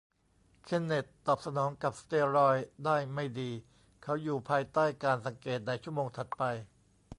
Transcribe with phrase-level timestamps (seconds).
[0.63, 3.51] เคนเนธตอบสนองกับสเตียรอยด์ได้ไม่ดี
[4.03, 6.43] เขาอยู่ภายใต้การสังเกตในชั่วโมงถัดไป